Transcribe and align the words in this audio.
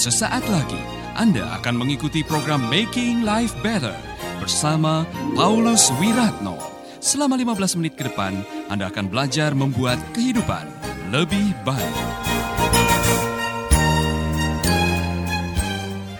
Sesaat 0.00 0.48
lagi 0.48 0.80
Anda 1.12 1.60
akan 1.60 1.84
mengikuti 1.84 2.24
program 2.24 2.72
Making 2.72 3.20
Life 3.20 3.52
Better 3.60 3.92
bersama 4.40 5.04
Paulus 5.36 5.92
Wiratno. 6.00 6.56
Selama 7.04 7.36
15 7.36 7.76
menit 7.76 8.00
ke 8.00 8.08
depan, 8.08 8.32
Anda 8.72 8.88
akan 8.88 9.12
belajar 9.12 9.52
membuat 9.52 10.00
kehidupan 10.16 10.64
lebih 11.12 11.52
baik. 11.68 11.96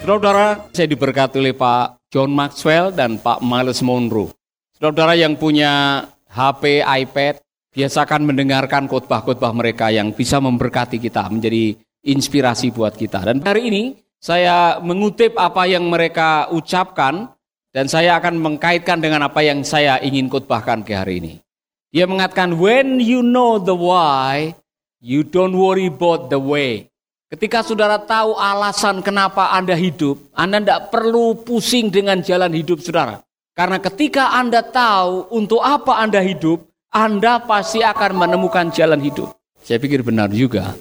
Saudara, 0.05 0.61
saya 0.77 0.85
diberkati 0.85 1.41
oleh 1.41 1.57
Pak 1.57 2.05
John 2.13 2.37
Maxwell 2.37 2.93
dan 2.93 3.17
Pak 3.17 3.41
Miles 3.41 3.81
Monroe. 3.81 4.37
Saudara 4.77 5.17
yang 5.17 5.41
punya 5.41 6.05
HP, 6.29 6.85
iPad, 6.85 7.41
biasakan 7.73 8.29
mendengarkan 8.29 8.85
khotbah-khotbah 8.93 9.57
mereka 9.57 9.89
yang 9.89 10.13
bisa 10.13 10.37
memberkati 10.37 11.01
kita, 11.01 11.25
menjadi 11.33 11.81
inspirasi 12.05 12.73
buat 12.73 12.97
kita. 12.97 13.25
Dan 13.25 13.45
hari 13.45 13.69
ini 13.69 13.83
saya 14.21 14.81
mengutip 14.85 15.37
apa 15.41 15.65
yang 15.65 15.89
mereka 15.89 16.53
ucapkan 16.53 17.33
dan 17.71 17.87
saya 17.87 18.19
akan 18.19 18.37
mengkaitkan 18.37 18.99
dengan 18.99 19.31
apa 19.31 19.41
yang 19.41 19.63
saya 19.63 19.97
ingin 20.03 20.29
khotbahkan 20.29 20.83
ke 20.83 20.93
hari 20.93 21.23
ini. 21.23 21.35
Dia 21.91 22.07
mengatakan, 22.07 22.55
when 22.55 23.03
you 23.03 23.23
know 23.25 23.59
the 23.59 23.75
why, 23.75 24.55
you 25.03 25.27
don't 25.27 25.59
worry 25.59 25.91
about 25.91 26.31
the 26.31 26.39
way. 26.39 26.87
Ketika 27.31 27.63
saudara 27.63 27.99
tahu 27.99 28.35
alasan 28.35 29.03
kenapa 29.07 29.55
Anda 29.55 29.79
hidup, 29.79 30.19
Anda 30.35 30.59
tidak 30.63 30.91
perlu 30.91 31.47
pusing 31.47 31.91
dengan 31.91 32.19
jalan 32.23 32.51
hidup 32.55 32.83
saudara. 32.83 33.23
Karena 33.55 33.79
ketika 33.79 34.35
Anda 34.35 34.67
tahu 34.67 35.31
untuk 35.31 35.63
apa 35.63 36.03
Anda 36.03 36.23
hidup, 36.23 36.67
Anda 36.91 37.39
pasti 37.43 37.87
akan 37.87 38.19
menemukan 38.19 38.75
jalan 38.75 38.99
hidup. 38.99 39.31
Saya 39.63 39.79
pikir 39.79 40.03
benar 40.03 40.31
juga. 40.35 40.75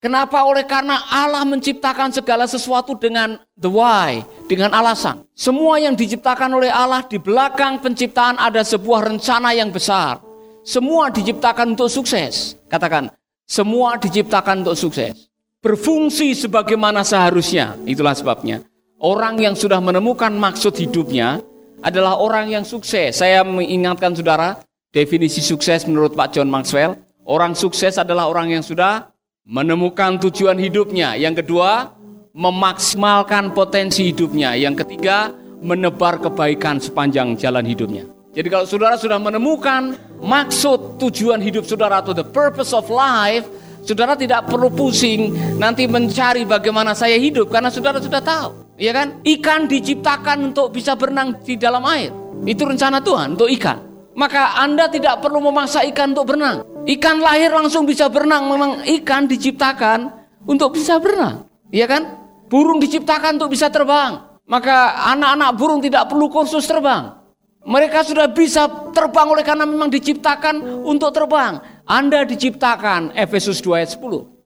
Kenapa? 0.00 0.48
Oleh 0.48 0.64
karena 0.64 0.96
Allah 1.12 1.44
menciptakan 1.44 2.08
segala 2.08 2.48
sesuatu 2.48 2.96
dengan 2.96 3.36
the 3.52 3.68
why, 3.68 4.24
dengan 4.48 4.72
alasan. 4.72 5.28
Semua 5.36 5.76
yang 5.76 5.92
diciptakan 5.92 6.56
oleh 6.56 6.72
Allah 6.72 7.04
di 7.04 7.20
belakang 7.20 7.84
penciptaan 7.84 8.40
ada 8.40 8.64
sebuah 8.64 9.12
rencana 9.12 9.52
yang 9.52 9.68
besar. 9.68 10.24
Semua 10.64 11.12
diciptakan 11.12 11.76
untuk 11.76 11.92
sukses. 11.92 12.56
Katakan, 12.72 13.12
semua 13.44 14.00
diciptakan 14.00 14.64
untuk 14.64 14.80
sukses. 14.80 15.28
Berfungsi 15.60 16.32
sebagaimana 16.32 17.04
seharusnya. 17.04 17.76
Itulah 17.84 18.16
sebabnya. 18.16 18.64
Orang 19.04 19.36
yang 19.36 19.52
sudah 19.52 19.84
menemukan 19.84 20.32
maksud 20.32 20.80
hidupnya 20.80 21.44
adalah 21.84 22.16
orang 22.16 22.48
yang 22.48 22.64
sukses. 22.64 23.20
Saya 23.20 23.44
mengingatkan 23.44 24.16
saudara, 24.16 24.64
definisi 24.96 25.44
sukses 25.44 25.84
menurut 25.84 26.16
Pak 26.16 26.40
John 26.40 26.48
Maxwell, 26.48 26.96
orang 27.28 27.52
sukses 27.52 28.00
adalah 28.00 28.32
orang 28.32 28.56
yang 28.56 28.64
sudah 28.64 29.12
menemukan 29.50 30.22
tujuan 30.22 30.54
hidupnya. 30.62 31.18
Yang 31.18 31.42
kedua, 31.44 31.90
memaksimalkan 32.30 33.50
potensi 33.50 34.14
hidupnya. 34.14 34.54
Yang 34.54 34.86
ketiga, 34.86 35.34
menebar 35.58 36.22
kebaikan 36.22 36.78
sepanjang 36.78 37.34
jalan 37.34 37.66
hidupnya. 37.66 38.06
Jadi 38.30 38.46
kalau 38.46 38.62
saudara 38.62 38.94
sudah 38.94 39.18
menemukan 39.18 39.98
maksud 40.22 41.02
tujuan 41.02 41.42
hidup 41.42 41.66
saudara 41.66 41.98
atau 41.98 42.14
the 42.14 42.22
purpose 42.22 42.70
of 42.70 42.86
life, 42.86 43.42
saudara 43.82 44.14
tidak 44.14 44.46
perlu 44.46 44.70
pusing 44.70 45.34
nanti 45.58 45.90
mencari 45.90 46.46
bagaimana 46.46 46.94
saya 46.94 47.18
hidup 47.18 47.50
karena 47.50 47.74
saudara 47.74 47.98
sudah 47.98 48.22
tahu, 48.22 48.78
ya 48.78 48.94
kan? 48.94 49.18
Ikan 49.26 49.66
diciptakan 49.66 50.54
untuk 50.54 50.70
bisa 50.70 50.94
berenang 50.94 51.42
di 51.42 51.58
dalam 51.58 51.82
air. 51.90 52.14
Itu 52.46 52.70
rencana 52.70 53.02
Tuhan 53.02 53.34
untuk 53.34 53.50
ikan. 53.58 53.82
Maka 54.14 54.62
Anda 54.62 54.86
tidak 54.86 55.18
perlu 55.18 55.42
memaksa 55.42 55.82
ikan 55.90 56.14
untuk 56.14 56.30
berenang. 56.30 56.69
Ikan 56.88 57.20
lahir 57.20 57.52
langsung 57.52 57.84
bisa 57.84 58.08
berenang. 58.08 58.48
Memang 58.48 58.70
ikan 59.00 59.28
diciptakan 59.28 60.12
untuk 60.48 60.76
bisa 60.76 60.96
berenang. 60.96 61.44
Iya 61.68 61.86
kan? 61.86 62.02
Burung 62.50 62.80
diciptakan 62.80 63.36
untuk 63.36 63.52
bisa 63.52 63.68
terbang. 63.68 64.40
Maka 64.50 65.06
anak-anak 65.14 65.50
burung 65.54 65.78
tidak 65.78 66.10
perlu 66.10 66.26
kursus 66.26 66.66
terbang. 66.66 67.14
Mereka 67.60 68.02
sudah 68.02 68.26
bisa 68.32 68.66
terbang 68.90 69.28
oleh 69.28 69.44
karena 69.44 69.68
memang 69.68 69.92
diciptakan 69.92 70.82
untuk 70.82 71.12
terbang. 71.12 71.60
Anda 71.84 72.24
diciptakan 72.24 73.14
Efesus 73.14 73.60
2 73.62 73.78
ayat 73.84 73.94
10. 73.94 74.40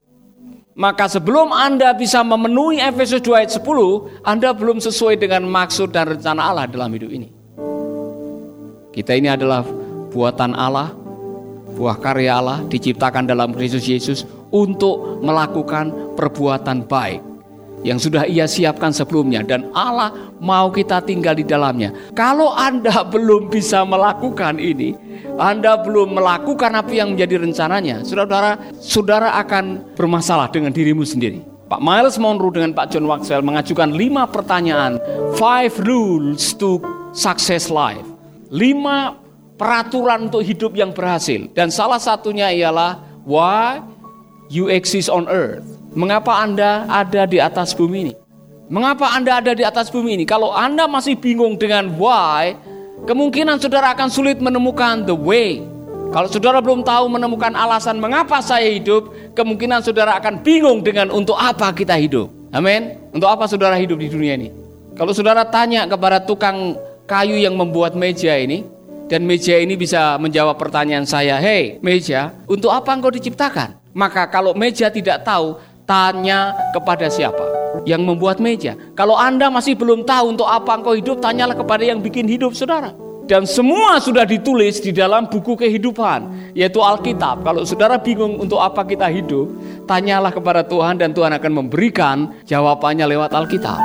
Maka 0.75 1.07
sebelum 1.07 1.55
Anda 1.55 1.95
bisa 1.95 2.19
memenuhi 2.19 2.83
Efesus 2.83 3.23
2 3.23 3.39
ayat 3.39 3.51
10, 3.55 4.27
Anda 4.27 4.51
belum 4.51 4.83
sesuai 4.83 5.15
dengan 5.15 5.47
maksud 5.47 5.95
dan 5.95 6.19
rencana 6.19 6.51
Allah 6.51 6.67
dalam 6.67 6.91
hidup 6.91 7.07
ini. 7.07 7.31
Kita 8.91 9.15
ini 9.15 9.31
adalah 9.31 9.63
buatan 10.11 10.51
Allah, 10.51 10.91
buah 11.75 11.99
karya 11.99 12.39
Allah 12.39 12.63
diciptakan 12.65 13.27
dalam 13.27 13.51
Kristus 13.51 13.85
Yesus 13.85 14.23
untuk 14.49 15.19
melakukan 15.21 16.15
perbuatan 16.15 16.87
baik 16.87 17.35
yang 17.85 18.01
sudah 18.01 18.25
ia 18.25 18.49
siapkan 18.49 18.89
sebelumnya 18.89 19.45
dan 19.45 19.69
Allah 19.77 20.33
mau 20.41 20.73
kita 20.73 21.05
tinggal 21.05 21.37
di 21.37 21.45
dalamnya. 21.45 21.93
Kalau 22.17 22.49
Anda 22.57 23.05
belum 23.13 23.53
bisa 23.53 23.85
melakukan 23.85 24.57
ini, 24.57 24.97
Anda 25.37 25.77
belum 25.85 26.17
melakukan 26.17 26.73
apa 26.73 26.89
yang 26.89 27.13
menjadi 27.13 27.45
rencananya, 27.45 28.01
saudara, 28.01 28.57
saudara 28.81 29.37
akan 29.45 29.93
bermasalah 29.93 30.49
dengan 30.49 30.73
dirimu 30.73 31.05
sendiri. 31.05 31.45
Pak 31.65 31.81
Miles 31.81 32.17
Monroe 32.21 32.53
dengan 32.53 32.73
Pak 32.77 32.93
John 32.93 33.09
Maxwell 33.09 33.45
mengajukan 33.45 33.93
lima 33.93 34.29
pertanyaan, 34.29 35.01
five 35.37 35.73
rules 35.81 36.53
to 36.57 36.77
success 37.13 37.73
life. 37.73 38.05
Lima 38.53 39.17
peraturan 39.55 40.31
untuk 40.31 40.43
hidup 40.43 40.75
yang 40.75 40.91
berhasil. 40.91 41.47
Dan 41.55 41.71
salah 41.71 41.99
satunya 41.99 42.51
ialah 42.51 42.99
why 43.27 43.81
you 44.51 44.67
exist 44.71 45.07
on 45.11 45.27
earth. 45.31 45.63
Mengapa 45.95 46.43
Anda 46.43 46.83
ada 46.91 47.23
di 47.23 47.39
atas 47.39 47.71
bumi 47.71 48.11
ini? 48.11 48.13
Mengapa 48.67 49.15
Anda 49.15 49.39
ada 49.39 49.55
di 49.55 49.63
atas 49.63 49.87
bumi 49.87 50.19
ini? 50.19 50.25
Kalau 50.27 50.51
Anda 50.51 50.89
masih 50.91 51.15
bingung 51.15 51.55
dengan 51.55 51.95
why, 51.95 52.57
kemungkinan 53.07 53.63
saudara 53.63 53.95
akan 53.95 54.11
sulit 54.11 54.43
menemukan 54.43 55.07
the 55.07 55.15
way. 55.15 55.63
Kalau 56.11 56.27
saudara 56.31 56.59
belum 56.63 56.83
tahu 56.83 57.11
menemukan 57.11 57.51
alasan 57.55 57.99
mengapa 57.99 58.39
saya 58.39 58.71
hidup, 58.71 59.11
kemungkinan 59.35 59.83
saudara 59.83 60.15
akan 60.19 60.43
bingung 60.43 60.83
dengan 60.83 61.11
untuk 61.11 61.35
apa 61.35 61.71
kita 61.71 61.95
hidup. 61.95 62.31
Amin. 62.55 62.95
Untuk 63.11 63.27
apa 63.27 63.47
saudara 63.51 63.75
hidup 63.75 63.99
di 63.99 64.07
dunia 64.07 64.35
ini? 64.39 64.49
Kalau 64.95 65.11
saudara 65.11 65.43
tanya 65.43 65.83
kepada 65.87 66.23
tukang 66.23 66.79
kayu 67.03 67.35
yang 67.35 67.59
membuat 67.59 67.99
meja 67.99 68.31
ini, 68.39 68.63
dan 69.05 69.21
meja 69.23 69.57
ini 69.57 69.77
bisa 69.77 70.17
menjawab 70.17 70.57
pertanyaan 70.57 71.05
saya, 71.05 71.37
"Hei, 71.37 71.77
meja, 71.81 72.33
untuk 72.49 72.73
apa 72.73 72.89
engkau 72.93 73.13
diciptakan?" 73.13 73.77
Maka 73.95 74.27
kalau 74.27 74.51
meja 74.57 74.91
tidak 74.91 75.23
tahu, 75.23 75.55
tanya 75.87 76.51
kepada 76.73 77.07
siapa 77.07 77.45
yang 77.85 78.03
membuat 78.03 78.41
meja. 78.41 78.75
Kalau 78.97 79.15
Anda 79.15 79.47
masih 79.47 79.77
belum 79.77 80.03
tahu 80.03 80.35
untuk 80.35 80.49
apa 80.49 80.75
engkau 80.75 80.97
hidup, 80.97 81.21
tanyalah 81.21 81.55
kepada 81.55 81.85
yang 81.85 82.01
bikin 82.01 82.25
hidup 82.25 82.51
saudara. 82.57 82.91
Dan 83.25 83.49
semua 83.49 83.97
sudah 83.97 84.21
ditulis 84.21 84.77
di 84.77 84.93
dalam 84.93 85.25
buku 85.25 85.57
kehidupan, 85.57 86.53
yaitu 86.53 86.77
Alkitab. 86.77 87.41
Kalau 87.41 87.65
saudara 87.65 87.97
bingung 87.97 88.37
untuk 88.37 88.61
apa 88.61 88.85
kita 88.85 89.09
hidup, 89.09 89.49
tanyalah 89.89 90.29
kepada 90.29 90.61
Tuhan 90.61 91.01
dan 91.01 91.09
Tuhan 91.09 91.33
akan 91.33 91.51
memberikan 91.65 92.37
jawabannya 92.45 93.05
lewat 93.09 93.33
Alkitab. 93.33 93.81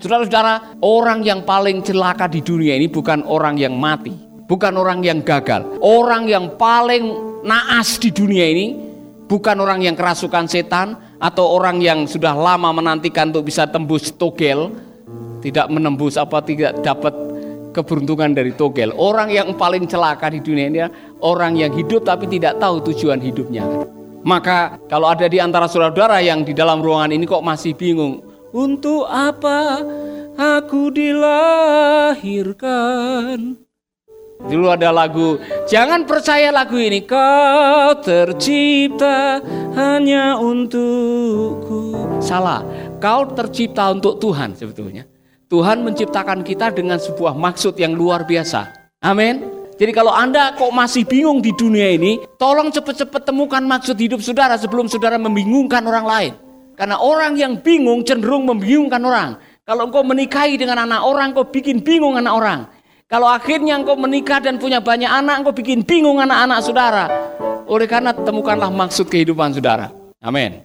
Saudara-saudara, 0.00 0.76
orang 0.84 1.24
yang 1.24 1.40
paling 1.44 1.80
celaka 1.80 2.28
di 2.28 2.44
dunia 2.44 2.76
ini 2.76 2.88
bukan 2.88 3.24
orang 3.24 3.56
yang 3.56 3.76
mati, 3.76 4.12
bukan 4.50 4.74
orang 4.74 5.06
yang 5.06 5.22
gagal. 5.22 5.78
Orang 5.78 6.26
yang 6.26 6.58
paling 6.58 7.06
naas 7.46 8.02
di 8.02 8.10
dunia 8.10 8.50
ini 8.50 8.74
bukan 9.30 9.62
orang 9.62 9.86
yang 9.86 9.94
kerasukan 9.94 10.50
setan 10.50 10.98
atau 11.22 11.54
orang 11.54 11.78
yang 11.78 12.10
sudah 12.10 12.34
lama 12.34 12.74
menantikan 12.74 13.30
untuk 13.30 13.46
bisa 13.46 13.70
tembus 13.70 14.10
togel, 14.10 14.74
tidak 15.38 15.70
menembus 15.70 16.18
apa 16.18 16.42
tidak 16.42 16.82
dapat 16.82 17.14
keberuntungan 17.70 18.34
dari 18.34 18.50
togel. 18.58 18.90
Orang 18.98 19.30
yang 19.30 19.54
paling 19.54 19.86
celaka 19.86 20.34
di 20.34 20.42
dunia 20.42 20.66
ini 20.66 20.82
orang 21.22 21.54
yang 21.54 21.70
hidup 21.70 22.02
tapi 22.02 22.26
tidak 22.26 22.58
tahu 22.58 22.82
tujuan 22.90 23.22
hidupnya. 23.22 23.62
Maka 24.26 24.82
kalau 24.90 25.06
ada 25.08 25.24
di 25.30 25.38
antara 25.40 25.64
saudara-saudara 25.70 26.20
yang 26.20 26.44
di 26.44 26.52
dalam 26.52 26.84
ruangan 26.84 27.08
ini 27.14 27.24
kok 27.24 27.40
masih 27.40 27.72
bingung, 27.72 28.20
untuk 28.50 29.06
apa 29.08 29.80
aku 30.36 30.92
dilahirkan? 30.92 33.69
Dulu 34.40 34.72
ada 34.72 34.88
lagu, 34.88 35.36
jangan 35.68 36.08
percaya 36.08 36.48
lagu 36.48 36.80
ini, 36.80 37.04
kau 37.04 37.92
tercipta 38.00 39.44
hanya 39.76 40.40
untukku. 40.40 41.92
Salah, 42.24 42.64
kau 42.96 43.28
tercipta 43.36 43.92
untuk 43.92 44.16
Tuhan 44.16 44.56
sebetulnya. 44.56 45.04
Tuhan 45.50 45.84
menciptakan 45.84 46.40
kita 46.40 46.72
dengan 46.72 46.96
sebuah 46.96 47.36
maksud 47.36 47.76
yang 47.76 47.92
luar 47.92 48.24
biasa. 48.24 48.70
Amin. 49.04 49.60
Jadi 49.76 49.92
kalau 49.96 50.12
Anda 50.12 50.52
kok 50.56 50.72
masih 50.72 51.08
bingung 51.08 51.40
di 51.40 51.52
dunia 51.56 51.96
ini, 51.96 52.20
tolong 52.36 52.68
cepat-cepat 52.68 53.24
temukan 53.24 53.64
maksud 53.64 53.96
hidup 53.96 54.20
saudara 54.20 54.56
sebelum 54.56 54.88
saudara 54.88 55.16
membingungkan 55.16 55.84
orang 55.84 56.06
lain. 56.06 56.32
Karena 56.76 56.96
orang 56.96 57.36
yang 57.36 57.60
bingung 57.60 58.04
cenderung 58.04 58.48
membingungkan 58.48 59.00
orang. 59.04 59.30
Kalau 59.64 59.88
engkau 59.88 60.04
menikahi 60.04 60.60
dengan 60.60 60.84
anak 60.84 61.00
orang, 61.04 61.32
kau 61.32 61.48
bikin 61.48 61.84
bingung 61.84 62.16
anak 62.16 62.32
orang. 62.32 62.60
Kalau 63.10 63.26
akhirnya 63.26 63.74
engkau 63.74 63.98
menikah 63.98 64.38
dan 64.38 64.54
punya 64.54 64.78
banyak 64.78 65.10
anak, 65.10 65.42
engkau 65.42 65.50
bikin 65.50 65.82
bingung 65.82 66.22
anak-anak 66.22 66.62
saudara. 66.62 67.04
Oleh 67.66 67.90
karena 67.90 68.14
temukanlah 68.14 68.70
maksud 68.70 69.10
kehidupan 69.10 69.50
saudara. 69.50 69.90
Amin. 70.22 70.62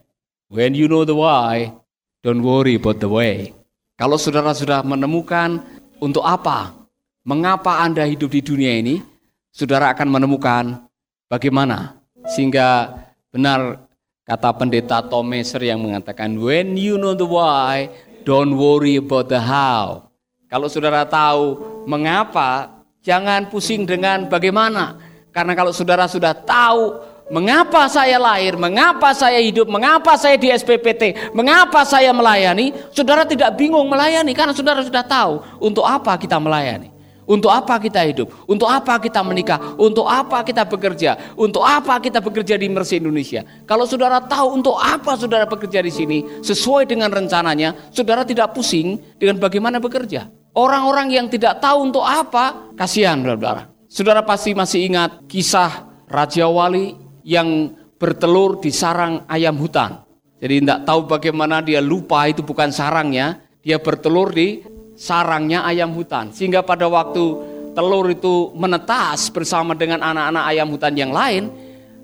When 0.54 0.78
you 0.78 0.86
know 0.86 1.10
the 1.10 1.18
why, 1.18 1.74
don't 2.22 2.46
worry 2.46 2.78
about 2.78 3.02
the 3.02 3.10
way. 3.10 3.50
Kalau 3.98 4.22
saudara 4.22 4.54
sudah 4.54 4.86
menemukan 4.86 5.58
untuk 5.98 6.22
apa, 6.22 6.78
mengapa 7.26 7.82
Anda 7.82 8.06
hidup 8.06 8.30
di 8.30 8.46
dunia 8.46 8.78
ini, 8.78 9.02
saudara 9.50 9.90
akan 9.98 10.06
menemukan 10.06 10.86
bagaimana. 11.26 11.98
Sehingga 12.30 12.94
benar 13.34 13.90
kata 14.22 14.54
pendeta 14.54 15.02
Tom 15.02 15.34
Messer 15.34 15.66
yang 15.66 15.82
mengatakan, 15.82 16.38
when 16.38 16.78
you 16.78 17.02
know 17.02 17.18
the 17.18 17.26
why, 17.26 17.90
don't 18.22 18.54
worry 18.54 19.02
about 19.02 19.34
the 19.34 19.42
how. 19.42 20.14
Kalau 20.46 20.70
saudara 20.70 21.10
tahu 21.10 21.75
mengapa, 21.86 22.82
jangan 23.06 23.50
pusing 23.50 23.86
dengan 23.88 24.28
bagaimana. 24.28 24.98
Karena 25.32 25.54
kalau 25.54 25.72
saudara 25.72 26.10
sudah 26.10 26.34
tahu 26.34 27.16
Mengapa 27.26 27.90
saya 27.90 28.22
lahir? 28.22 28.54
Mengapa 28.54 29.10
saya 29.18 29.42
hidup? 29.42 29.66
Mengapa 29.66 30.14
saya 30.14 30.38
di 30.38 30.46
SPPT? 30.54 31.34
Mengapa 31.34 31.82
saya 31.82 32.14
melayani? 32.14 32.70
Saudara 32.94 33.26
tidak 33.26 33.58
bingung 33.58 33.90
melayani 33.90 34.30
karena 34.38 34.54
saudara 34.54 34.86
sudah 34.86 35.02
tahu 35.02 35.42
untuk 35.58 35.82
apa 35.82 36.14
kita 36.22 36.38
melayani. 36.38 36.94
Untuk 37.26 37.50
apa 37.50 37.82
kita 37.82 38.06
hidup? 38.06 38.30
Untuk 38.46 38.70
apa 38.70 39.02
kita 39.02 39.26
menikah? 39.26 39.58
Untuk 39.82 40.06
apa 40.06 40.46
kita 40.46 40.70
bekerja? 40.70 41.34
Untuk 41.34 41.66
apa 41.66 41.98
kita 41.98 42.22
bekerja 42.22 42.62
di 42.62 42.70
Mercy 42.70 43.02
Indonesia? 43.02 43.42
Kalau 43.66 43.90
saudara 43.90 44.22
tahu 44.22 44.62
untuk 44.62 44.78
apa 44.78 45.18
saudara 45.18 45.50
bekerja 45.50 45.82
di 45.82 45.90
sini 45.90 46.18
sesuai 46.46 46.86
dengan 46.86 47.10
rencananya, 47.10 47.90
saudara 47.90 48.22
tidak 48.22 48.54
pusing 48.54 49.02
dengan 49.18 49.42
bagaimana 49.42 49.82
bekerja. 49.82 50.30
Orang-orang 50.56 51.12
yang 51.12 51.28
tidak 51.28 51.60
tahu 51.60 51.92
untuk 51.92 52.08
apa, 52.08 52.72
kasihan 52.80 53.20
saudara. 53.20 53.68
Saudara 53.92 54.24
pasti 54.24 54.56
masih 54.56 54.88
ingat 54.88 55.28
kisah 55.28 55.92
Raja 56.08 56.48
Wali 56.48 56.96
yang 57.28 57.76
bertelur 58.00 58.64
di 58.64 58.72
sarang 58.72 59.28
ayam 59.28 59.60
hutan. 59.60 60.08
Jadi 60.40 60.64
tidak 60.64 60.88
tahu 60.88 61.12
bagaimana 61.12 61.60
dia 61.60 61.84
lupa 61.84 62.28
itu 62.32 62.40
bukan 62.40 62.72
sarangnya, 62.72 63.44
dia 63.60 63.84
bertelur 63.84 64.32
di 64.32 64.64
sarangnya 64.96 65.68
ayam 65.68 65.92
hutan. 65.92 66.32
Sehingga 66.32 66.64
pada 66.64 66.88
waktu 66.88 67.24
telur 67.76 68.08
itu 68.08 68.56
menetas 68.56 69.28
bersama 69.36 69.76
dengan 69.76 70.00
anak-anak 70.00 70.44
ayam 70.48 70.68
hutan 70.72 70.96
yang 70.96 71.12
lain, 71.12 71.52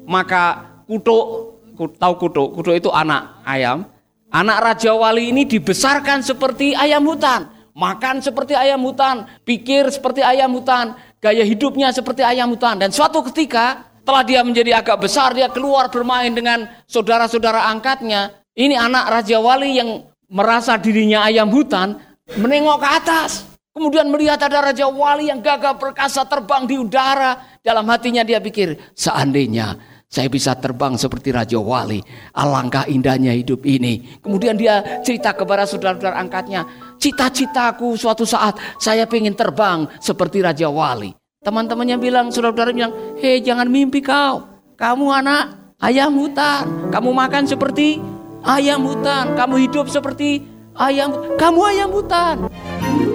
maka 0.04 0.76
kutuk, 0.92 1.56
tahu 1.96 2.14
kutuk, 2.20 2.48
kutuk 2.60 2.76
itu 2.76 2.90
anak 2.92 3.40
ayam, 3.48 3.88
anak 4.28 4.58
Raja 4.60 4.92
Wali 4.92 5.32
ini 5.32 5.48
dibesarkan 5.48 6.20
seperti 6.20 6.76
ayam 6.76 7.08
hutan. 7.08 7.61
Makan 7.72 8.20
seperti 8.20 8.52
ayam 8.52 8.84
hutan, 8.84 9.24
pikir 9.48 9.88
seperti 9.88 10.20
ayam 10.20 10.52
hutan, 10.52 10.92
gaya 11.24 11.46
hidupnya 11.48 11.96
seperti 11.96 12.20
ayam 12.20 12.52
hutan. 12.52 12.80
Dan 12.82 12.92
suatu 12.92 13.24
ketika 13.32 13.92
setelah 14.02 14.24
dia 14.26 14.42
menjadi 14.42 14.82
agak 14.82 14.98
besar, 15.08 15.32
dia 15.32 15.48
keluar 15.48 15.88
bermain 15.88 16.34
dengan 16.34 16.68
saudara-saudara 16.90 17.70
angkatnya. 17.72 18.44
Ini 18.58 18.76
anak 18.76 19.08
Raja 19.08 19.40
Wali 19.40 19.78
yang 19.78 20.04
merasa 20.28 20.76
dirinya 20.76 21.24
ayam 21.24 21.48
hutan, 21.48 21.96
menengok 22.36 22.82
ke 22.82 22.90
atas. 22.92 23.32
Kemudian 23.72 24.12
melihat 24.12 24.42
ada 24.44 24.68
Raja 24.68 24.92
Wali 24.92 25.32
yang 25.32 25.40
gagah 25.40 25.80
perkasa 25.80 26.28
terbang 26.28 26.68
di 26.68 26.76
udara. 26.76 27.40
Dalam 27.62 27.88
hatinya 27.88 28.26
dia 28.26 28.42
pikir, 28.42 28.76
seandainya 28.98 29.78
saya 30.12 30.28
bisa 30.28 30.52
terbang 30.60 31.00
seperti 31.00 31.32
Raja 31.32 31.56
Wali. 31.56 32.04
Alangkah 32.36 32.84
indahnya 32.92 33.32
hidup 33.32 33.64
ini. 33.64 34.20
Kemudian 34.20 34.60
dia 34.60 34.84
cerita 35.08 35.32
kepada 35.32 35.64
saudara-saudara 35.64 36.20
angkatnya. 36.20 36.68
Cita-citaku 37.00 37.96
suatu 37.96 38.28
saat 38.28 38.60
saya 38.76 39.08
ingin 39.08 39.32
terbang 39.32 39.88
seperti 40.04 40.44
Raja 40.44 40.68
Wali. 40.68 41.16
Teman-temannya 41.40 41.96
bilang, 41.96 42.28
saudara-saudara 42.28 42.76
bilang, 42.76 42.94
hei 43.24 43.40
jangan 43.40 43.72
mimpi 43.72 44.04
kau. 44.04 44.44
Kamu 44.76 45.16
anak 45.16 45.80
ayam 45.80 46.12
hutan. 46.20 46.92
Kamu 46.92 47.10
makan 47.16 47.48
seperti 47.48 48.04
ayam 48.44 48.84
hutan. 48.84 49.32
Kamu 49.40 49.56
hidup 49.64 49.88
seperti 49.88 50.44
ayam 50.76 51.40
Kamu 51.40 51.60
ayam 51.64 51.88
hutan. 51.88 52.52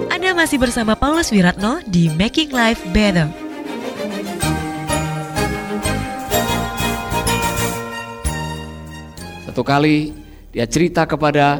Anda 0.09 0.33
masih 0.33 0.57
bersama 0.57 0.97
Paulus 0.97 1.29
Wiratno 1.29 1.77
di 1.85 2.09
Making 2.09 2.49
Life 2.57 2.81
Better. 2.89 3.46
Satu 9.57 9.73
kali 9.73 10.13
dia 10.53 10.69
cerita 10.69 11.09
kepada 11.09 11.57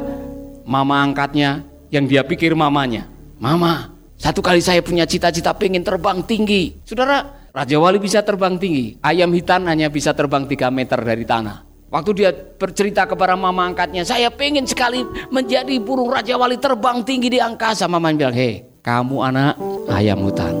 mama 0.62 1.02
angkatnya 1.02 1.66
yang 1.90 2.06
dia 2.06 2.22
pikir 2.22 2.54
mamanya. 2.54 3.10
Mama, 3.42 3.90
satu 4.14 4.38
kali 4.38 4.62
saya 4.62 4.78
punya 4.86 5.02
cita-cita 5.02 5.50
pengen 5.50 5.82
terbang 5.82 6.22
tinggi. 6.22 6.78
Saudara, 6.86 7.26
Raja 7.50 7.74
Wali 7.74 7.98
bisa 7.98 8.22
terbang 8.22 8.54
tinggi. 8.54 8.94
Ayam 9.02 9.34
hitam 9.34 9.66
hanya 9.66 9.90
bisa 9.90 10.14
terbang 10.14 10.46
3 10.46 10.70
meter 10.70 10.94
dari 11.02 11.26
tanah. 11.26 11.66
Waktu 11.90 12.10
dia 12.14 12.30
bercerita 12.30 13.02
kepada 13.02 13.34
mama 13.34 13.66
angkatnya, 13.66 14.06
saya 14.06 14.30
pengen 14.30 14.62
sekali 14.62 15.02
menjadi 15.34 15.74
burung 15.82 16.14
Raja 16.14 16.38
Wali 16.38 16.54
terbang 16.54 17.02
tinggi 17.02 17.34
di 17.34 17.42
angkasa. 17.42 17.90
Mama 17.90 18.14
bilang, 18.14 18.30
hei 18.30 18.62
kamu 18.78 19.26
anak 19.26 19.58
ayam 19.90 20.22
hutan. 20.22 20.54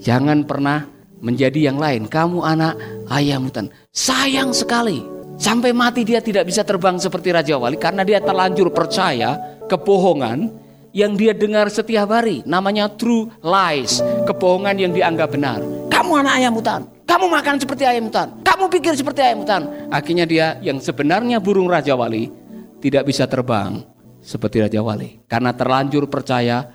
Jangan 0.00 0.48
pernah 0.48 0.88
menjadi 1.20 1.68
yang 1.68 1.76
lain. 1.76 2.08
Kamu 2.08 2.40
anak 2.40 2.80
ayam 3.12 3.44
hutan. 3.44 3.68
Sayang 3.92 4.56
sekali. 4.56 5.20
Sampai 5.42 5.74
mati 5.74 6.06
dia 6.06 6.22
tidak 6.22 6.46
bisa 6.46 6.62
terbang 6.62 7.02
seperti 7.02 7.34
Raja 7.34 7.58
Wali 7.58 7.74
karena 7.74 8.06
dia 8.06 8.22
terlanjur 8.22 8.70
percaya 8.70 9.58
kebohongan 9.66 10.54
yang 10.94 11.18
dia 11.18 11.34
dengar 11.34 11.66
setiap 11.66 12.14
hari 12.14 12.46
namanya 12.46 12.86
true 12.86 13.26
lies, 13.42 13.98
kebohongan 14.22 14.78
yang 14.78 14.94
dianggap 14.94 15.34
benar. 15.34 15.58
Kamu 15.90 16.22
anak 16.22 16.34
ayam 16.38 16.54
hutan, 16.54 16.86
kamu 17.02 17.26
makan 17.26 17.58
seperti 17.58 17.82
ayam 17.82 18.06
hutan, 18.06 18.38
kamu 18.46 18.70
pikir 18.70 18.94
seperti 18.94 19.18
ayam 19.18 19.42
hutan. 19.42 19.66
Akhirnya 19.90 20.30
dia 20.30 20.46
yang 20.62 20.78
sebenarnya 20.78 21.42
burung 21.42 21.66
Raja 21.66 21.98
Wali 21.98 22.30
tidak 22.78 23.10
bisa 23.10 23.26
terbang 23.26 23.82
seperti 24.22 24.62
Raja 24.62 24.78
Wali 24.78 25.26
karena 25.26 25.50
terlanjur 25.50 26.06
percaya 26.06 26.70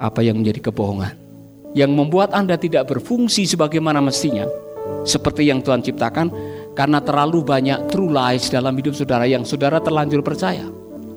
apa 0.00 0.24
yang 0.24 0.40
menjadi 0.40 0.72
kebohongan. 0.72 1.20
Yang 1.76 1.92
membuat 1.92 2.32
Anda 2.32 2.56
tidak 2.56 2.88
berfungsi 2.88 3.44
sebagaimana 3.44 4.00
mestinya 4.00 4.48
seperti 5.04 5.46
yang 5.46 5.60
Tuhan 5.60 5.84
ciptakan 5.84 6.55
karena 6.76 7.00
terlalu 7.00 7.40
banyak 7.40 7.88
true 7.88 8.12
lies 8.12 8.52
dalam 8.52 8.76
hidup 8.76 8.92
saudara 8.92 9.24
yang 9.24 9.42
saudara 9.42 9.80
terlanjur 9.80 10.20
percaya. 10.20 10.68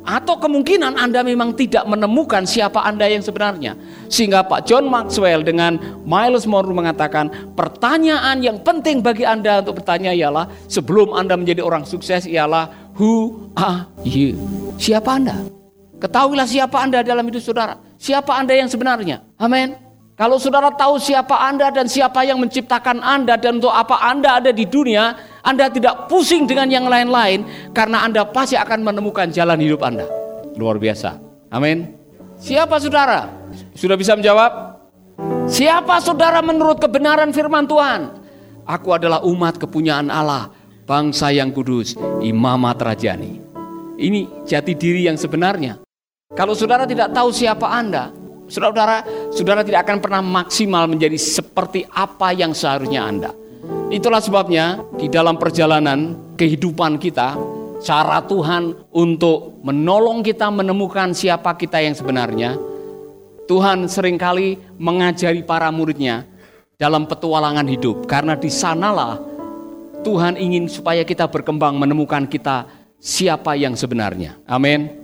Atau 0.07 0.39
kemungkinan 0.41 0.97
Anda 0.97 1.21
memang 1.21 1.53
tidak 1.53 1.85
menemukan 1.85 2.47
siapa 2.47 2.81
Anda 2.81 3.05
yang 3.05 3.21
sebenarnya. 3.21 3.77
Sehingga 4.09 4.41
Pak 4.41 4.65
John 4.65 4.89
Maxwell 4.89 5.45
dengan 5.45 5.77
Miles 6.07 6.49
Monroe 6.49 6.73
mengatakan, 6.73 7.53
pertanyaan 7.53 8.41
yang 8.41 8.57
penting 8.63 9.05
bagi 9.05 9.27
Anda 9.27 9.61
untuk 9.61 9.83
bertanya 9.83 10.15
ialah, 10.15 10.49
sebelum 10.65 11.13
Anda 11.13 11.37
menjadi 11.37 11.61
orang 11.61 11.85
sukses 11.85 12.25
ialah, 12.25 12.71
who 12.97 13.51
are 13.53 13.85
you? 14.01 14.39
Siapa 14.81 15.19
Anda? 15.19 15.45
Ketahuilah 15.99 16.47
siapa 16.47 16.79
Anda 16.79 17.03
dalam 17.05 17.27
hidup 17.27 17.43
saudara. 17.43 17.77
Siapa 17.99 18.33
Anda 18.33 18.55
yang 18.55 18.71
sebenarnya. 18.71 19.21
Amin. 19.35 19.75
Kalau 20.19 20.35
saudara 20.35 20.67
tahu 20.73 20.99
siapa 20.99 21.31
Anda 21.31 21.71
dan 21.71 21.87
siapa 21.87 22.27
yang 22.27 22.43
menciptakan 22.43 22.99
Anda 22.99 23.39
dan 23.39 23.63
untuk 23.63 23.71
apa 23.71 24.03
Anda 24.03 24.43
ada 24.43 24.51
di 24.51 24.67
dunia, 24.67 25.15
anda 25.43 25.71
tidak 25.71 26.11
pusing 26.11 26.43
dengan 26.43 26.67
yang 26.67 26.85
lain-lain 26.87 27.71
karena 27.71 28.03
Anda 28.03 28.27
pasti 28.27 28.59
akan 28.59 28.83
menemukan 28.83 29.31
jalan 29.31 29.59
hidup 29.59 29.79
Anda. 29.87 30.03
Luar 30.59 30.75
biasa. 30.75 31.15
Amin. 31.47 31.95
Siapa 32.39 32.79
saudara? 32.79 33.31
Sudah 33.75 33.95
bisa 33.95 34.15
menjawab? 34.19 34.79
Siapa 35.47 35.99
saudara 36.03 36.39
menurut 36.43 36.79
kebenaran 36.79 37.31
firman 37.31 37.67
Tuhan? 37.67 38.19
Aku 38.69 38.93
adalah 38.93 39.25
umat 39.25 39.57
kepunyaan 39.57 40.13
Allah, 40.13 40.53
bangsa 40.85 41.33
yang 41.33 41.49
kudus, 41.49 41.97
imamat 42.21 42.77
rajani. 42.85 43.41
Ini 43.99 44.45
jati 44.45 44.77
diri 44.77 45.09
yang 45.09 45.17
sebenarnya. 45.17 45.81
Kalau 46.37 46.53
saudara 46.53 46.85
tidak 46.85 47.09
tahu 47.11 47.33
siapa 47.33 47.65
Anda, 47.65 48.13
saudara, 48.47 49.01
saudara 49.33 49.65
tidak 49.65 49.89
akan 49.89 49.97
pernah 49.99 50.21
maksimal 50.21 50.85
menjadi 50.85 51.17
seperti 51.17 51.83
apa 51.89 52.31
yang 52.31 52.53
seharusnya 52.53 53.01
Anda. 53.03 53.31
Itulah 53.89 54.21
sebabnya 54.21 54.85
di 54.95 55.09
dalam 55.09 55.35
perjalanan 55.41 56.13
kehidupan 56.37 57.01
kita, 57.01 57.35
cara 57.81 58.21
Tuhan 58.21 58.91
untuk 58.93 59.59
menolong 59.65 60.21
kita 60.21 60.51
menemukan 60.53 61.15
siapa 61.15 61.57
kita 61.57 61.81
yang 61.81 61.95
sebenarnya, 61.97 62.59
Tuhan 63.49 63.89
sering 63.89 64.19
kali 64.19 64.61
mengajari 64.77 65.41
para 65.41 65.73
muridnya 65.73 66.27
dalam 66.77 67.09
petualangan 67.09 67.65
hidup. 67.65 68.05
Karena 68.05 68.37
di 68.37 68.51
sanalah 68.53 69.17
Tuhan 70.05 70.37
ingin 70.37 70.69
supaya 70.69 71.01
kita 71.01 71.27
berkembang 71.27 71.75
menemukan 71.75 72.29
kita 72.29 72.69
siapa 73.01 73.55
yang 73.55 73.73
sebenarnya. 73.73 74.37
Amin. 74.45 74.98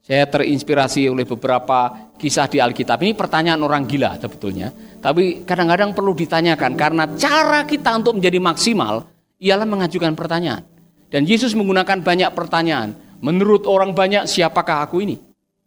Saya 0.00 0.24
terinspirasi 0.26 1.12
oleh 1.12 1.28
beberapa 1.28 2.10
kisah 2.16 2.48
di 2.48 2.58
Alkitab. 2.58 2.98
Ini 3.04 3.12
pertanyaan 3.12 3.60
orang 3.60 3.84
gila 3.84 4.16
sebetulnya. 4.16 4.72
Tapi 5.00 5.44
kadang-kadang 5.44 5.92
perlu 5.92 6.16
ditanyakan 6.16 6.72
karena 6.74 7.04
cara 7.14 7.68
kita 7.68 8.00
untuk 8.00 8.16
menjadi 8.16 8.40
maksimal 8.40 9.06
ialah 9.40 9.68
mengajukan 9.68 10.12
pertanyaan. 10.16 10.64
Dan 11.10 11.26
Yesus 11.26 11.52
menggunakan 11.52 12.00
banyak 12.00 12.30
pertanyaan. 12.32 12.96
Menurut 13.20 13.68
orang 13.68 13.92
banyak 13.92 14.24
siapakah 14.24 14.88
aku 14.88 15.04
ini? 15.04 15.20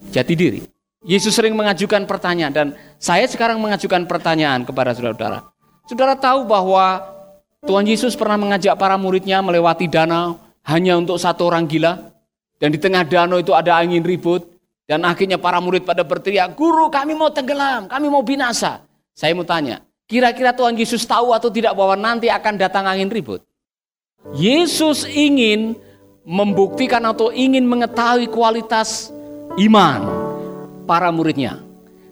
Jati 0.09 0.33
diri. 0.33 0.61
Yesus 1.03 1.35
sering 1.35 1.51
mengajukan 1.53 2.07
pertanyaan 2.07 2.53
dan 2.55 2.67
saya 2.95 3.27
sekarang 3.27 3.59
mengajukan 3.59 4.07
pertanyaan 4.07 4.63
kepada 4.63 4.95
saudara-saudara. 4.95 5.51
Saudara 5.83 6.15
tahu 6.15 6.47
bahwa 6.47 7.03
Tuhan 7.67 7.83
Yesus 7.83 8.15
pernah 8.15 8.39
mengajak 8.39 8.79
para 8.79 8.95
muridnya 8.95 9.43
melewati 9.43 9.91
danau 9.91 10.39
hanya 10.63 10.95
untuk 10.95 11.19
satu 11.19 11.51
orang 11.51 11.67
gila? 11.67 12.12
Dan 12.63 12.71
di 12.71 12.79
tengah 12.79 13.03
danau 13.03 13.43
itu 13.43 13.51
ada 13.51 13.75
angin 13.75 13.99
ribut. 13.99 14.47
Dan 14.87 15.03
akhirnya 15.03 15.35
para 15.35 15.59
murid 15.59 15.83
pada 15.83 15.99
berteriak, 16.07 16.55
Guru 16.55 16.87
kami 16.87 17.11
mau 17.11 17.27
tenggelam, 17.27 17.91
kami 17.91 18.07
mau 18.07 18.23
binasa. 18.23 18.87
Saya 19.11 19.35
mau 19.35 19.43
tanya, 19.43 19.83
kira-kira 20.07 20.55
Tuhan 20.55 20.79
Yesus 20.79 21.03
tahu 21.03 21.35
atau 21.35 21.51
tidak 21.51 21.75
bahwa 21.75 21.99
nanti 21.99 22.31
akan 22.31 22.55
datang 22.55 22.87
angin 22.87 23.11
ribut? 23.11 23.43
Yesus 24.31 25.03
ingin 25.11 25.75
membuktikan 26.23 27.03
atau 27.03 27.35
ingin 27.35 27.67
mengetahui 27.67 28.31
kualitas 28.31 29.11
iman 29.59 30.07
para 30.87 31.11
muridnya. 31.11 31.59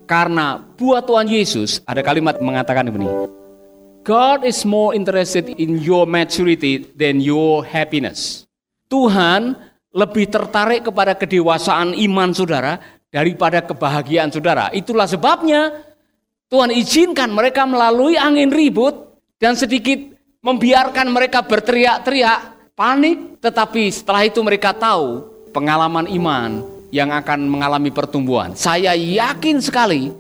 Karena 0.04 0.60
buat 0.76 1.08
Tuhan 1.08 1.32
Yesus 1.32 1.80
ada 1.88 2.04
kalimat 2.04 2.44
mengatakan 2.44 2.92
begini. 2.92 3.08
God 4.04 4.44
is 4.44 4.68
more 4.68 4.92
interested 4.92 5.48
in 5.48 5.80
your 5.80 6.04
maturity 6.04 6.84
than 7.00 7.24
your 7.24 7.64
happiness. 7.64 8.44
Tuhan 8.92 9.71
lebih 9.92 10.32
tertarik 10.32 10.88
kepada 10.88 11.16
kedewasaan 11.20 11.96
iman 11.96 12.32
saudara 12.32 12.80
daripada 13.12 13.60
kebahagiaan 13.64 14.32
saudara. 14.32 14.72
Itulah 14.72 15.06
sebabnya 15.06 15.84
Tuhan 16.48 16.72
izinkan 16.72 17.32
mereka 17.32 17.68
melalui 17.68 18.16
angin 18.16 18.52
ribut 18.52 19.20
dan 19.40 19.56
sedikit 19.56 20.00
membiarkan 20.42 21.12
mereka 21.12 21.44
berteriak-teriak, 21.44 22.74
panik, 22.74 23.40
tetapi 23.44 23.92
setelah 23.92 24.26
itu 24.26 24.40
mereka 24.42 24.74
tahu 24.74 25.28
pengalaman 25.52 26.08
iman 26.08 26.64
yang 26.92 27.12
akan 27.12 27.48
mengalami 27.48 27.92
pertumbuhan. 27.92 28.56
Saya 28.56 28.96
yakin 28.96 29.60
sekali 29.60 30.12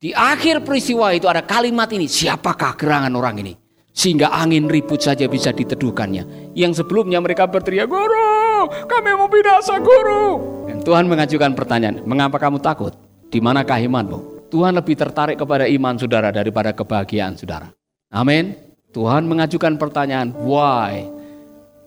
di 0.00 0.16
akhir 0.16 0.64
peristiwa 0.64 1.12
itu 1.12 1.28
ada 1.28 1.44
kalimat 1.44 1.92
ini, 1.92 2.08
siapakah 2.08 2.72
gerangan 2.76 3.12
orang 3.20 3.36
ini? 3.44 3.52
Sehingga 3.92 4.32
angin 4.32 4.64
ribut 4.64 5.04
saja 5.04 5.28
bisa 5.28 5.52
diteduhkannya. 5.52 6.56
Yang 6.56 6.84
sebelumnya 6.84 7.20
mereka 7.20 7.44
berteriak, 7.44 7.84
Guru, 7.84 8.39
kami 8.68 9.10
mau 9.16 9.30
binasa, 9.30 9.78
Guru. 9.78 10.24
Dan 10.66 10.82
Tuhan 10.82 11.04
mengajukan 11.06 11.52
pertanyaan, 11.54 12.02
mengapa 12.04 12.36
kamu 12.36 12.58
takut? 12.60 12.92
Di 13.30 13.38
manakah 13.38 13.78
imanmu? 13.78 14.50
Tuhan 14.50 14.74
lebih 14.74 14.98
tertarik 14.98 15.38
kepada 15.38 15.70
iman 15.70 15.94
saudara 15.94 16.34
daripada 16.34 16.74
kebahagiaan 16.74 17.38
saudara. 17.38 17.70
Amin. 18.10 18.58
Tuhan 18.90 19.22
mengajukan 19.30 19.78
pertanyaan, 19.78 20.34
why? 20.42 21.06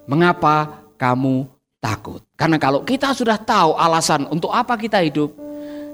Mengapa 0.07 0.87
kamu 0.95 1.51
takut. 1.83 2.23
Karena 2.39 2.55
kalau 2.55 2.87
kita 2.87 3.11
sudah 3.11 3.35
tahu 3.35 3.75
alasan 3.75 4.23
untuk 4.31 4.55
apa 4.55 4.79
kita 4.79 5.03
hidup 5.03 5.35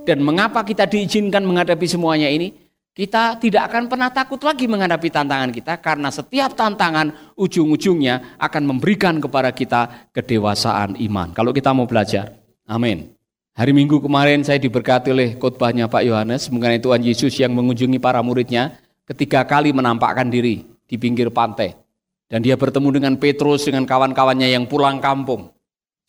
dan 0.06 0.22
mengapa 0.22 0.62
kita 0.62 0.86
diizinkan 0.86 1.42
menghadapi 1.42 1.90
semuanya 1.90 2.30
ini, 2.30 2.54
kita 3.00 3.40
tidak 3.40 3.72
akan 3.72 3.88
pernah 3.88 4.12
takut 4.12 4.44
lagi 4.44 4.68
menghadapi 4.68 5.08
tantangan 5.08 5.56
kita 5.56 5.80
karena 5.80 6.12
setiap 6.12 6.52
tantangan 6.52 7.32
ujung-ujungnya 7.40 8.36
akan 8.36 8.68
memberikan 8.68 9.24
kepada 9.24 9.56
kita 9.56 10.12
kedewasaan 10.12 11.00
iman. 11.00 11.32
Kalau 11.32 11.56
kita 11.56 11.72
mau 11.72 11.88
belajar. 11.88 12.36
Amin. 12.68 13.16
Hari 13.56 13.72
Minggu 13.72 14.04
kemarin 14.04 14.44
saya 14.44 14.60
diberkati 14.60 15.16
oleh 15.16 15.40
khotbahnya 15.40 15.88
Pak 15.88 16.04
Yohanes 16.04 16.52
mengenai 16.52 16.84
Tuhan 16.84 17.00
Yesus 17.00 17.40
yang 17.40 17.56
mengunjungi 17.56 18.04
para 18.04 18.20
muridnya 18.20 18.76
ketiga 19.08 19.48
kali 19.48 19.72
menampakkan 19.72 20.28
diri 20.28 20.68
di 20.84 20.96
pinggir 21.00 21.32
pantai. 21.32 21.80
Dan 22.28 22.44
dia 22.44 22.60
bertemu 22.60 23.00
dengan 23.00 23.16
Petrus 23.16 23.64
dengan 23.64 23.88
kawan-kawannya 23.88 24.52
yang 24.52 24.68
pulang 24.68 25.00
kampung. 25.00 25.56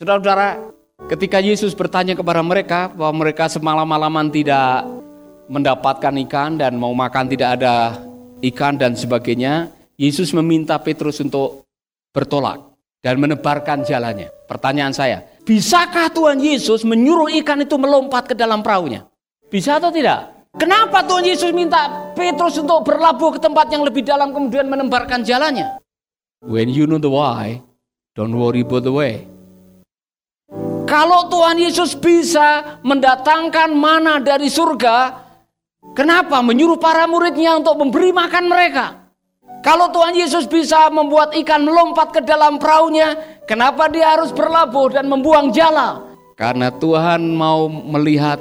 Saudara-saudara, 0.03 0.75
ketika 1.07 1.39
Yesus 1.39 1.71
bertanya 1.71 2.19
kepada 2.19 2.43
mereka 2.43 2.91
bahwa 2.91 3.23
mereka 3.23 3.47
semalam-malaman 3.47 4.27
tidak 4.35 4.85
mendapatkan 5.51 6.15
ikan 6.31 6.55
dan 6.55 6.79
mau 6.79 6.95
makan 6.95 7.27
tidak 7.27 7.59
ada 7.59 7.99
ikan 8.47 8.79
dan 8.79 8.95
sebagainya, 8.95 9.75
Yesus 9.99 10.31
meminta 10.31 10.79
Petrus 10.79 11.19
untuk 11.19 11.67
bertolak 12.15 12.63
dan 13.03 13.19
menebarkan 13.19 13.83
jalannya. 13.83 14.31
Pertanyaan 14.47 14.95
saya, 14.95 15.27
bisakah 15.43 16.07
Tuhan 16.15 16.39
Yesus 16.39 16.87
menyuruh 16.87 17.35
ikan 17.43 17.59
itu 17.67 17.75
melompat 17.75 18.31
ke 18.31 18.35
dalam 18.39 18.63
perahunya? 18.63 19.11
Bisa 19.51 19.83
atau 19.83 19.91
tidak? 19.91 20.47
Kenapa 20.55 21.03
Tuhan 21.03 21.27
Yesus 21.27 21.51
minta 21.51 22.11
Petrus 22.15 22.59
untuk 22.59 22.87
berlabuh 22.87 23.39
ke 23.39 23.41
tempat 23.43 23.71
yang 23.71 23.83
lebih 23.83 24.07
dalam 24.07 24.31
kemudian 24.31 24.71
menebarkan 24.71 25.27
jalannya? 25.27 25.83
When 26.43 26.71
you 26.71 26.87
know 26.87 26.99
the 26.99 27.11
why, 27.11 27.63
don't 28.15 28.35
worry 28.35 28.63
about 28.63 28.87
the 28.87 28.95
way. 28.95 29.27
Kalau 30.91 31.31
Tuhan 31.31 31.55
Yesus 31.55 31.95
bisa 31.95 32.81
mendatangkan 32.83 33.71
mana 33.71 34.19
dari 34.19 34.51
surga, 34.51 35.30
kenapa 35.95 36.41
menyuruh 36.41 36.81
para 36.81 37.05
muridnya 37.05 37.61
untuk 37.61 37.77
memberi 37.77 38.11
makan 38.11 38.45
mereka? 38.49 38.87
Kalau 39.61 39.93
Tuhan 39.93 40.17
Yesus 40.17 40.49
bisa 40.49 40.89
membuat 40.89 41.37
ikan 41.37 41.69
melompat 41.69 42.17
ke 42.17 42.21
dalam 42.25 42.57
perahunya, 42.57 43.13
kenapa 43.45 43.93
dia 43.93 44.17
harus 44.17 44.33
berlabuh 44.33 44.97
dan 44.97 45.05
membuang 45.05 45.53
jala? 45.53 46.01
Karena 46.33 46.73
Tuhan 46.73 47.37
mau 47.37 47.69
melihat 47.69 48.41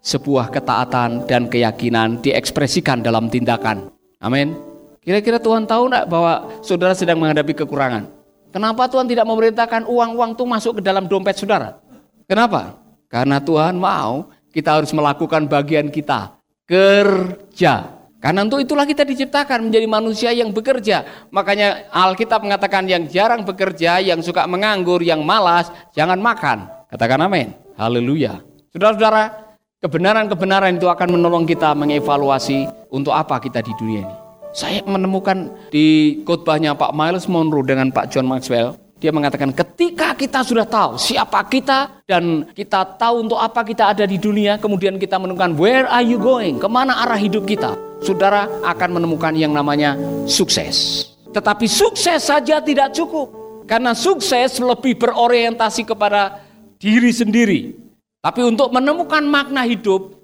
sebuah 0.00 0.48
ketaatan 0.48 1.28
dan 1.28 1.52
keyakinan 1.52 2.24
diekspresikan 2.24 3.04
dalam 3.04 3.28
tindakan. 3.28 3.92
Amin. 4.24 4.56
Kira-kira 5.04 5.36
Tuhan 5.36 5.68
tahu 5.68 5.92
enggak 5.92 6.08
bahwa 6.08 6.48
saudara 6.64 6.96
sedang 6.96 7.20
menghadapi 7.20 7.52
kekurangan? 7.52 8.08
Kenapa 8.48 8.88
Tuhan 8.88 9.04
tidak 9.04 9.28
memerintahkan 9.28 9.84
uang-uang 9.84 10.32
itu 10.32 10.44
masuk 10.48 10.80
ke 10.80 10.82
dalam 10.84 11.04
dompet 11.04 11.36
saudara? 11.36 11.76
Kenapa? 12.24 12.80
Karena 13.12 13.36
Tuhan 13.36 13.76
mau 13.76 14.32
kita 14.48 14.80
harus 14.80 14.88
melakukan 14.96 15.44
bagian 15.44 15.92
kita. 15.92 16.32
Kerja. 16.64 17.94
Karena 18.24 18.40
untuk 18.40 18.56
itulah 18.56 18.88
kita 18.88 19.04
diciptakan 19.04 19.68
menjadi 19.68 19.84
manusia 19.84 20.30
yang 20.32 20.48
bekerja. 20.48 21.28
Makanya 21.28 21.92
Alkitab 21.92 22.40
mengatakan 22.40 22.88
yang 22.88 23.04
jarang 23.04 23.44
bekerja, 23.44 24.00
yang 24.00 24.24
suka 24.24 24.48
menganggur, 24.48 25.04
yang 25.04 25.20
malas, 25.20 25.68
jangan 25.92 26.16
makan. 26.16 26.64
Katakan 26.88 27.20
amin. 27.20 27.52
Haleluya. 27.76 28.40
Saudara-saudara, 28.72 29.54
kebenaran-kebenaran 29.84 30.80
itu 30.80 30.88
akan 30.88 31.20
menolong 31.20 31.44
kita 31.44 31.76
mengevaluasi 31.76 32.64
untuk 32.88 33.12
apa 33.12 33.36
kita 33.44 33.60
di 33.60 33.76
dunia 33.76 34.08
ini. 34.08 34.16
Saya 34.56 34.80
menemukan 34.88 35.52
di 35.68 36.18
khotbahnya 36.24 36.72
Pak 36.78 36.96
Miles 36.96 37.28
Monroe 37.28 37.66
dengan 37.66 37.92
Pak 37.92 38.08
John 38.08 38.24
Maxwell, 38.24 38.78
dia 39.04 39.12
mengatakan 39.12 39.52
ketika 39.52 40.16
kita 40.16 40.40
sudah 40.40 40.64
tahu 40.64 40.96
siapa 40.96 41.44
kita 41.52 42.00
dan 42.08 42.48
kita 42.56 42.96
tahu 42.96 43.28
untuk 43.28 43.36
apa 43.36 43.60
kita 43.60 43.92
ada 43.92 44.08
di 44.08 44.16
dunia, 44.16 44.56
kemudian 44.56 44.96
kita 44.96 45.20
menemukan 45.20 45.52
where 45.60 45.84
are 45.92 46.00
you 46.00 46.16
going, 46.16 46.56
ke 46.56 46.64
mana 46.64 47.04
arah 47.04 47.20
hidup 47.20 47.44
kita, 47.44 47.76
saudara 48.00 48.48
akan 48.64 48.96
menemukan 48.96 49.36
yang 49.36 49.52
namanya 49.52 49.92
sukses. 50.24 51.04
Tetapi 51.36 51.68
sukses 51.68 52.32
saja 52.32 52.64
tidak 52.64 52.96
cukup, 52.96 53.28
karena 53.68 53.92
sukses 53.92 54.56
lebih 54.56 54.96
berorientasi 54.96 55.84
kepada 55.84 56.40
diri 56.80 57.12
sendiri. 57.12 57.76
Tapi 58.24 58.40
untuk 58.40 58.72
menemukan 58.72 59.20
makna 59.20 59.68
hidup, 59.68 60.16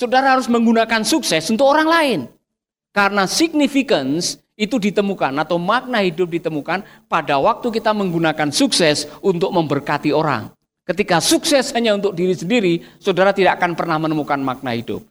saudara 0.00 0.32
harus 0.32 0.48
menggunakan 0.48 1.04
sukses 1.04 1.44
untuk 1.52 1.68
orang 1.68 1.88
lain. 1.92 2.20
Karena 2.88 3.28
significance 3.28 4.40
itu 4.54 4.78
ditemukan 4.78 5.34
atau 5.42 5.58
makna 5.58 6.02
hidup 6.02 6.30
ditemukan 6.30 6.86
pada 7.10 7.38
waktu 7.42 7.74
kita 7.74 7.90
menggunakan 7.90 8.54
sukses 8.54 9.10
untuk 9.18 9.50
memberkati 9.50 10.14
orang. 10.14 10.50
Ketika 10.84 11.18
sukses 11.18 11.74
hanya 11.74 11.96
untuk 11.96 12.14
diri 12.14 12.36
sendiri, 12.36 12.78
saudara 13.00 13.34
tidak 13.34 13.58
akan 13.58 13.74
pernah 13.74 13.98
menemukan 13.98 14.38
makna 14.38 14.76
hidup. 14.76 15.02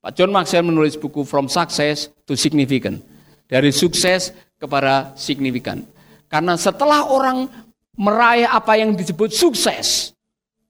Pak 0.00 0.16
John 0.16 0.32
Maxwell 0.32 0.66
menulis 0.66 0.96
buku 0.96 1.24
From 1.24 1.46
Success 1.46 2.08
to 2.24 2.36
Significant. 2.36 3.00
Dari 3.46 3.70
sukses 3.74 4.30
kepada 4.60 5.14
signifikan. 5.18 5.82
Karena 6.30 6.54
setelah 6.54 7.10
orang 7.10 7.50
meraih 7.98 8.46
apa 8.46 8.78
yang 8.78 8.94
disebut 8.94 9.34
sukses, 9.34 10.14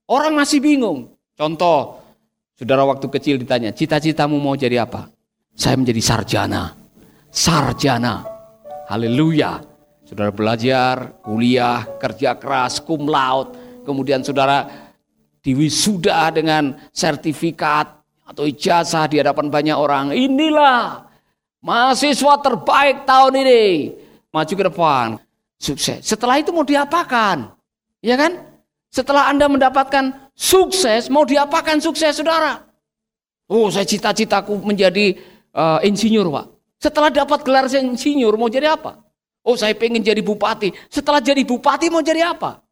orang 0.08 0.32
masih 0.32 0.64
bingung. 0.64 1.12
Contoh, 1.36 2.00
saudara 2.56 2.84
waktu 2.88 3.06
kecil 3.12 3.36
ditanya, 3.36 3.72
cita-citamu 3.76 4.40
mau 4.40 4.56
jadi 4.56 4.88
apa? 4.88 5.12
Saya 5.52 5.76
menjadi 5.76 6.00
sarjana 6.00 6.79
sarjana. 7.30 8.26
Haleluya. 8.90 9.62
Saudara 10.02 10.34
belajar, 10.34 11.22
kuliah, 11.22 11.86
kerja 12.02 12.34
keras, 12.34 12.82
cum 12.82 13.06
laude, 13.06 13.54
kemudian 13.86 14.26
saudara 14.26 14.66
diwisuda 15.38 16.34
dengan 16.34 16.74
sertifikat 16.90 17.86
atau 18.26 18.42
ijazah 18.42 19.06
di 19.06 19.22
hadapan 19.22 19.46
banyak 19.46 19.76
orang. 19.78 20.10
Inilah 20.10 21.06
mahasiswa 21.62 22.34
terbaik 22.42 23.06
tahun 23.06 23.38
ini. 23.38 23.64
Maju 24.34 24.52
ke 24.54 24.64
depan. 24.66 25.06
Sukses. 25.60 26.02
Setelah 26.02 26.42
itu 26.42 26.50
mau 26.50 26.66
diapakan? 26.66 27.54
Ya 28.02 28.18
kan? 28.18 28.42
Setelah 28.90 29.30
Anda 29.30 29.46
mendapatkan 29.46 30.34
sukses, 30.34 31.06
mau 31.06 31.22
diapakan 31.22 31.78
sukses 31.78 32.18
saudara? 32.18 32.58
Oh 33.46 33.70
saya 33.70 33.86
cita-citaku 33.86 34.58
menjadi 34.62 35.14
uh, 35.54 35.78
insinyur 35.86 36.26
Pak. 36.30 36.59
Setelah 36.80 37.12
dapat 37.12 37.44
gelar 37.44 37.68
insinyur 37.68 38.40
mau 38.40 38.48
jadi 38.48 38.72
apa? 38.72 39.04
Oh 39.44 39.52
saya 39.52 39.76
pengen 39.76 40.00
jadi 40.00 40.24
bupati. 40.24 40.72
Setelah 40.88 41.20
jadi 41.20 41.44
bupati 41.44 41.92
mau 41.92 42.00
jadi 42.00 42.32
apa? 42.32 42.64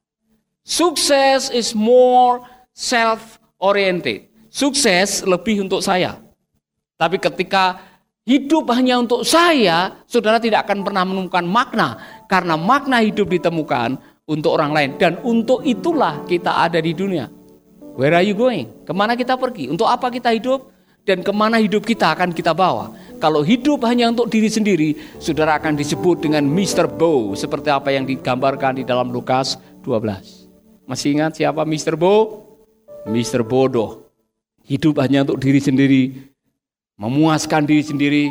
Sukses 0.65 1.53
is 1.53 1.77
more 1.77 2.41
self-oriented. 2.73 4.33
Sukses 4.49 5.25
lebih 5.29 5.61
untuk 5.65 5.85
saya. 5.85 6.17
Tapi 6.97 7.21
ketika 7.21 7.85
hidup 8.25 8.69
hanya 8.73 8.97
untuk 8.97 9.29
saya, 9.29 10.05
saudara 10.09 10.41
tidak 10.41 10.65
akan 10.65 10.89
pernah 10.89 11.05
menemukan 11.05 11.45
makna. 11.45 12.01
Karena 12.29 12.57
makna 12.57 13.05
hidup 13.05 13.29
ditemukan 13.29 14.01
untuk 14.29 14.57
orang 14.57 14.73
lain 14.77 14.91
dan 15.01 15.17
untuk 15.25 15.65
itulah 15.65 16.25
kita 16.29 16.69
ada 16.69 16.81
di 16.81 16.93
dunia. 16.93 17.29
Where 17.97 18.13
are 18.13 18.25
you 18.25 18.37
going? 18.37 18.85
Ke 18.85 18.93
mana 18.93 19.17
kita 19.17 19.41
pergi? 19.41 19.73
Untuk 19.73 19.89
apa 19.89 20.13
kita 20.13 20.31
hidup? 20.37 20.71
Dan 21.09 21.25
ke 21.25 21.33
mana 21.33 21.57
hidup 21.57 21.89
kita 21.89 22.13
akan 22.13 22.37
kita 22.37 22.53
bawa? 22.53 22.93
Kalau 23.19 23.43
hidup 23.43 23.83
hanya 23.83 24.15
untuk 24.15 24.31
diri 24.31 24.47
sendiri, 24.47 24.95
saudara 25.19 25.59
akan 25.59 25.75
disebut 25.75 26.23
dengan 26.23 26.47
Mr. 26.47 26.87
Bo, 26.87 27.35
seperti 27.35 27.67
apa 27.67 27.91
yang 27.91 28.07
digambarkan 28.07 28.79
di 28.79 28.87
dalam 28.87 29.11
Lukas 29.11 29.59
12. 29.83 30.47
Masih 30.87 31.19
ingat 31.19 31.35
siapa 31.35 31.67
Mr. 31.67 31.99
Bo? 31.99 32.47
Mr. 33.11 33.43
Bodoh. 33.43 34.07
Hidup 34.63 35.03
hanya 35.03 35.27
untuk 35.27 35.43
diri 35.43 35.59
sendiri, 35.59 36.31
memuaskan 36.95 37.67
diri 37.67 37.83
sendiri, 37.83 38.25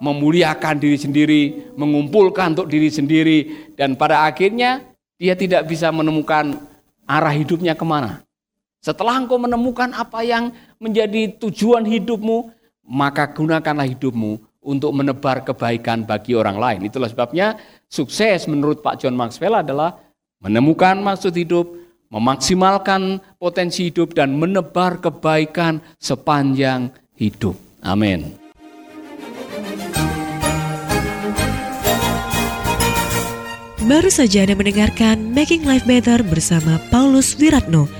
memuliakan 0.00 0.80
diri 0.80 0.96
sendiri, 0.96 1.42
mengumpulkan 1.76 2.56
untuk 2.56 2.72
diri 2.72 2.88
sendiri, 2.88 3.38
dan 3.76 3.92
pada 3.92 4.24
akhirnya 4.24 4.80
dia 5.20 5.36
tidak 5.36 5.68
bisa 5.68 5.92
menemukan 5.92 6.56
arah 7.04 7.34
hidupnya 7.36 7.76
ke 7.76 7.84
mana. 7.84 8.24
Setelah 8.80 9.20
engkau 9.20 9.36
menemukan 9.36 9.92
apa 9.92 10.24
yang 10.24 10.48
menjadi 10.80 11.36
tujuan 11.36 11.84
hidupmu, 11.84 12.48
maka 12.90 13.30
gunakanlah 13.30 13.86
hidupmu 13.86 14.42
untuk 14.60 14.90
menebar 14.92 15.46
kebaikan 15.46 16.04
bagi 16.04 16.34
orang 16.34 16.58
lain. 16.58 16.80
Itulah 16.90 17.08
sebabnya 17.08 17.56
sukses 17.86 18.44
menurut 18.50 18.82
Pak 18.82 19.00
John 19.00 19.16
Maxwell 19.16 19.62
adalah 19.62 19.96
menemukan 20.42 20.98
maksud 21.00 21.32
hidup, 21.32 21.70
memaksimalkan 22.10 23.22
potensi 23.38 23.88
hidup, 23.88 24.12
dan 24.12 24.34
menebar 24.36 24.98
kebaikan 24.98 25.80
sepanjang 25.96 26.92
hidup. 27.16 27.56
Amin. 27.80 28.36
Baru 33.90 34.06
saja 34.06 34.46
Anda 34.46 34.54
mendengarkan 34.54 35.34
Making 35.34 35.66
Life 35.66 35.82
Better 35.82 36.22
bersama 36.22 36.78
Paulus 36.94 37.34
Wiratno. 37.34 37.99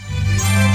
Bye. 0.41 0.70